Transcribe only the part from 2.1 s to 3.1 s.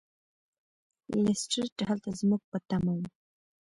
زموږ په تمه و.